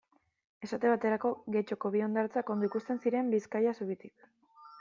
Esate 0.67 0.89
baterako, 0.91 1.31
Getxoko 1.57 1.93
bi 1.97 2.03
hondartza 2.07 2.45
ondo 2.55 2.71
ikusten 2.71 3.03
ziren 3.07 3.33
Bizkaia 3.37 3.79
zubitik. 3.83 4.31